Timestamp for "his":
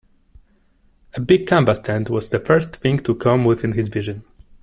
3.73-3.89